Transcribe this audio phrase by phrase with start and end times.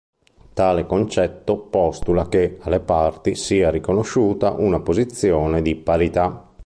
[0.53, 6.55] Tale concetto postula che alle parti sia riconosciuta una posizione di parità.